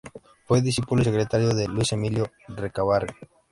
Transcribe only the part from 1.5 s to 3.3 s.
de Luis Emilio Recabarren.